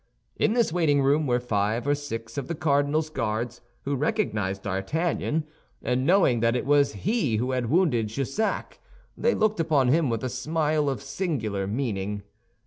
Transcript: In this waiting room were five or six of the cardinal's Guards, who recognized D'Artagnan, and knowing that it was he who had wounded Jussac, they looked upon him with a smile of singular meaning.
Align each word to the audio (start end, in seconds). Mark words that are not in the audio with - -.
In 0.35 0.53
this 0.53 0.73
waiting 0.73 1.03
room 1.03 1.27
were 1.27 1.39
five 1.39 1.85
or 1.85 1.93
six 1.93 2.35
of 2.35 2.47
the 2.47 2.55
cardinal's 2.55 3.07
Guards, 3.11 3.61
who 3.83 3.95
recognized 3.95 4.63
D'Artagnan, 4.63 5.43
and 5.83 6.07
knowing 6.07 6.39
that 6.39 6.55
it 6.55 6.65
was 6.65 6.93
he 7.05 7.35
who 7.35 7.51
had 7.51 7.69
wounded 7.69 8.07
Jussac, 8.07 8.79
they 9.15 9.35
looked 9.35 9.59
upon 9.59 9.89
him 9.89 10.09
with 10.09 10.23
a 10.23 10.27
smile 10.29 10.89
of 10.89 11.03
singular 11.03 11.67
meaning. 11.67 12.23